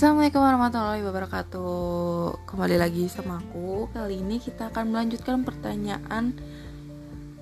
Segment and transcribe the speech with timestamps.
[0.00, 2.48] Assalamualaikum warahmatullahi wabarakatuh.
[2.48, 3.84] Kembali lagi sama aku.
[3.92, 6.40] Kali ini kita akan melanjutkan pertanyaan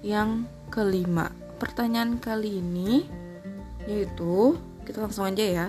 [0.02, 1.30] Yang kelima.
[1.62, 3.06] Pertanyaan kali ini
[3.86, 5.66] Yaitu Kita langsung aja ya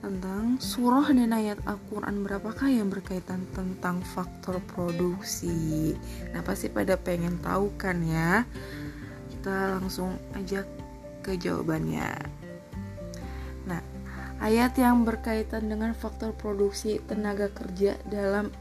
[0.00, 5.92] Tentang surah dan ayat Al-Quran Berapakah yang berkaitan tentang faktor produksi?
[6.32, 8.48] Nah pasti pada pengen tahu kan ya?
[9.28, 10.64] Kita langsung aja
[11.20, 12.40] ke jawabannya
[14.44, 18.52] Ayat yang berkaitan dengan faktor produksi tenaga kerja dalam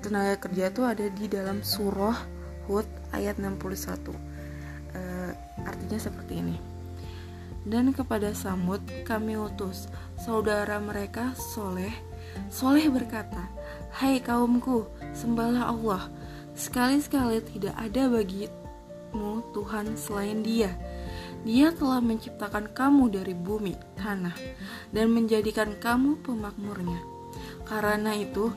[0.00, 2.16] tenaga kerja itu ada di dalam surah
[2.64, 4.16] Hud ayat 61.
[4.16, 4.16] E,
[4.96, 5.30] eh,
[5.68, 6.56] artinya seperti ini.
[7.68, 11.92] Dan kepada Samud kami utus saudara mereka Soleh.
[12.48, 13.44] Soleh berkata,
[13.92, 16.08] Hai kaumku, sembahlah Allah.
[16.56, 20.72] Sekali-sekali tidak ada bagimu Tuhan selain dia
[21.40, 24.36] dia telah menciptakan kamu dari bumi, tanah,
[24.92, 27.00] dan menjadikan kamu pemakmurnya.
[27.64, 28.52] Karena itu,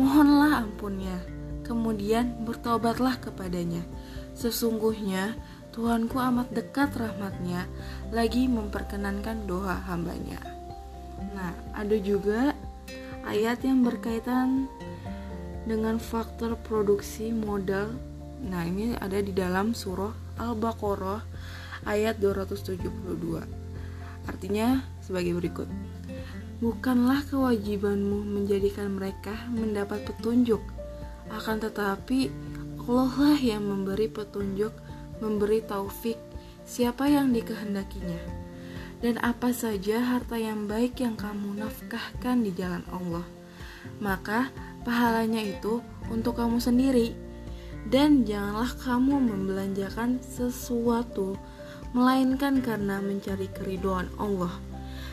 [0.00, 1.20] mohonlah ampunnya,
[1.66, 3.84] kemudian bertobatlah kepadanya.
[4.32, 5.36] Sesungguhnya,
[5.76, 7.68] Tuhanku amat dekat rahmatnya,
[8.08, 10.40] lagi memperkenankan doa hambanya.
[11.36, 12.56] Nah, ada juga
[13.28, 14.72] ayat yang berkaitan
[15.68, 17.92] dengan faktor produksi modal.
[18.40, 21.20] Nah, ini ada di dalam surah Al-Baqarah
[21.84, 23.44] ayat 272.
[24.26, 25.68] Artinya sebagai berikut.
[26.56, 30.64] Bukanlah kewajibanmu menjadikan mereka mendapat petunjuk,
[31.28, 32.32] akan tetapi
[32.86, 34.72] Allah lah yang memberi petunjuk,
[35.20, 36.16] memberi taufik
[36.64, 38.46] siapa yang dikehendakinya.
[39.04, 43.26] Dan apa saja harta yang baik yang kamu nafkahkan di jalan Allah,
[44.00, 44.48] maka
[44.82, 47.12] pahalanya itu untuk kamu sendiri.
[47.86, 51.38] Dan janganlah kamu membelanjakan sesuatu
[51.92, 54.52] melainkan karena mencari keriduan Allah.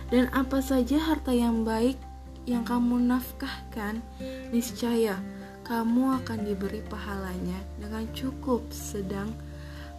[0.10, 1.98] Dan apa saja harta yang baik
[2.46, 4.04] yang kamu nafkahkan,
[4.52, 5.18] niscaya
[5.64, 9.32] kamu akan diberi pahalanya dengan cukup, sedang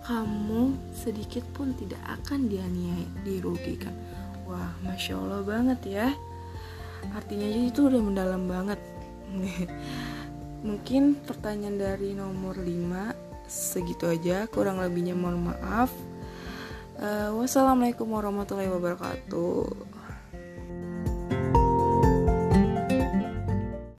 [0.04, 3.96] kamu sedikit pun tidak akan dianiaya, dirugikan.
[4.44, 6.08] Wah, masya Allah banget ya.
[7.16, 8.76] Artinya itu udah mendalam banget.
[10.68, 15.88] Mungkin pertanyaan dari nomor 5 segitu aja, kurang lebihnya mohon maaf.
[17.04, 19.60] Uh, wassalamualaikum warahmatullahi wabarakatuh.